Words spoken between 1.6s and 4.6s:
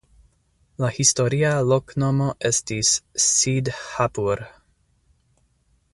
loknomo estis "Sidhhapur".